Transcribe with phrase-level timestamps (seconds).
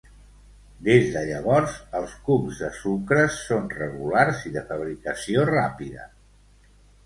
[0.87, 6.11] Des de llavors, els cubs de sucres són regulars i de fabricació ràpida.